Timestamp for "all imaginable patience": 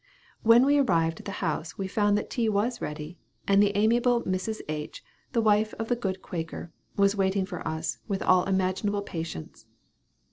8.23-9.67